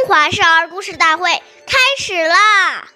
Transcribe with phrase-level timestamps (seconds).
[0.00, 1.30] 中华少儿故事大会
[1.66, 2.88] 开始啦！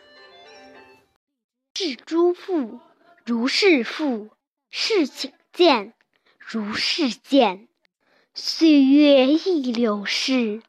[1.75, 2.80] 是诸父
[3.27, 4.30] 如是父，
[4.71, 5.93] 是请见
[6.38, 7.69] 如是见。
[8.32, 10.62] 岁月易流逝，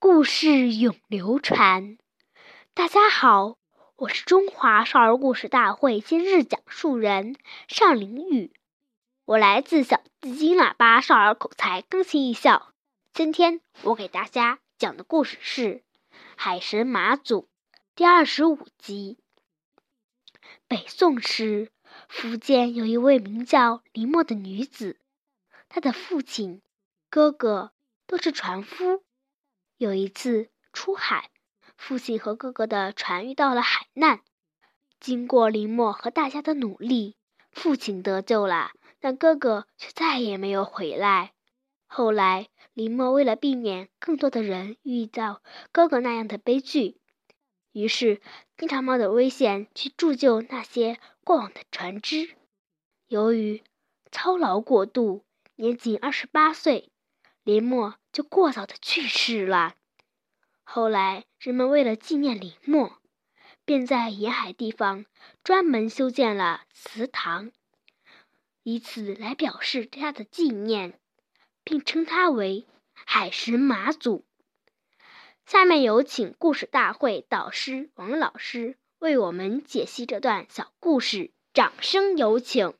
[0.00, 1.98] 故事永流传。
[2.74, 3.56] 大家好，
[3.94, 7.36] 我是中华少儿故事大会今日讲述人
[7.68, 8.52] 尚林宇，
[9.24, 12.72] 我来自小紫金喇叭少儿口才更新艺校。
[13.14, 14.58] 今天我给大家。
[14.80, 15.62] 讲的故事是
[16.36, 17.42] 《海神马祖》
[17.94, 19.18] 第二十五集。
[20.66, 21.70] 北宋时，
[22.08, 24.98] 福建有一位名叫林默的女子，
[25.68, 26.62] 她的父亲、
[27.10, 27.72] 哥哥
[28.06, 29.04] 都是船夫。
[29.76, 31.28] 有一次出海，
[31.76, 34.22] 父亲和哥哥的船遇到了海难。
[34.98, 37.16] 经过林默和大家的努力，
[37.52, 41.34] 父亲得救了，但哥哥却再也没有回来。
[41.92, 47.00] 后来，林默为了避免更多的人遇到哥哥那样的悲剧，
[47.72, 48.20] 于是
[48.56, 52.36] 经常冒着危险去铸就那些过往的船只。
[53.08, 53.64] 由于
[54.12, 55.24] 操劳过度，
[55.56, 56.92] 年仅二十八岁，
[57.42, 59.74] 林默就过早的去世了。
[60.62, 63.00] 后来，人们为了纪念林默，
[63.64, 65.06] 便在沿海地方
[65.42, 67.50] 专门修建了祠堂，
[68.62, 70.99] 以此来表示对他的纪念。
[71.70, 74.24] 并称他为海神马祖。
[75.46, 82.74] 下面有请故事大会导师王老师为我们解析这段小故事，掌声有请。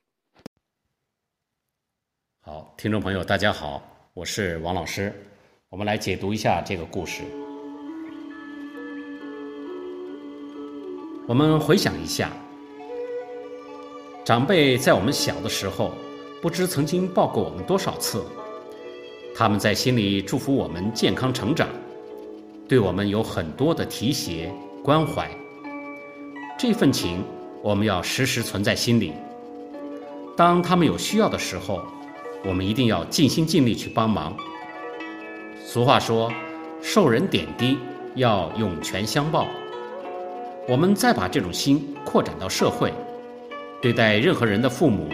[2.41, 3.81] 好，听众朋友，大家好，
[4.13, 5.15] 我是王老师，
[5.69, 7.23] 我们来解读一下这个故事。
[11.29, 12.33] 我们回想一下，
[14.25, 15.95] 长辈在我们小的时候，
[16.43, 18.27] 不知曾经抱过我们多少次。
[19.35, 21.69] 他们在心里祝福我们健康成长，
[22.69, 25.31] 对我们有很多的提携关怀。
[26.59, 27.25] 这份情
[27.63, 29.13] 我们要时时存在心里。
[30.37, 31.83] 当他们有需要的时候，
[32.45, 34.37] 我们一定要尽心尽力去帮忙。
[35.65, 36.33] 俗话说
[36.83, 37.79] ：“受人点滴，
[38.15, 39.47] 要涌泉相报。”
[40.69, 42.93] 我们再把这种心扩展到社会，
[43.81, 45.09] 对待任何人的父母、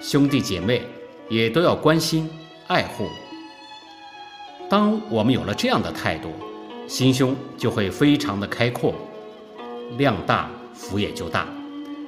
[0.00, 0.82] 兄弟姐妹，
[1.28, 2.28] 也都要关心
[2.66, 3.06] 爱护。
[4.72, 6.30] 当我们有了这样的态度，
[6.88, 8.94] 心胸就会非常的开阔，
[9.98, 11.46] 量大福也就大，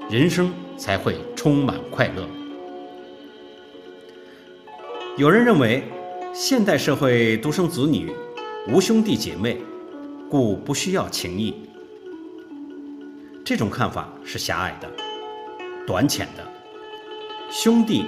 [0.09, 2.27] 人生才会充满快乐。
[5.19, 5.85] 有人认为，
[6.33, 8.11] 现代社会独生子女
[8.67, 9.61] 无兄弟姐妹，
[10.31, 11.55] 故不需要情谊。
[13.45, 14.91] 这种看法是狭隘的、
[15.87, 16.43] 短浅的。
[17.51, 18.07] 兄弟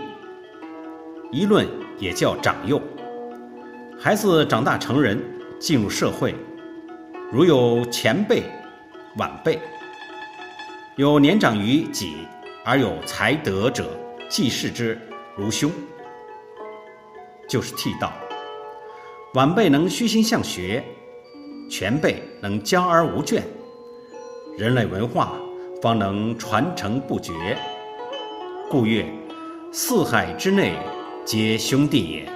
[1.31, 1.69] 一论
[1.99, 2.81] 也叫长幼。
[4.06, 5.21] 孩子长大成人，
[5.59, 6.33] 进入社会，
[7.33, 8.44] 如有前辈、
[9.17, 9.59] 晚辈，
[10.94, 12.19] 有年长于己
[12.65, 14.97] 而有才德者，既视之
[15.34, 15.72] 如兄，
[17.49, 18.12] 就是替道。
[19.34, 20.84] 晚辈能虚心向学，
[21.69, 23.43] 前辈能教而无倦，
[24.56, 25.33] 人类文化
[25.83, 27.59] 方能传承不绝。
[28.71, 29.05] 故曰：
[29.72, 30.77] 四海之内
[31.25, 32.36] 皆兄弟也。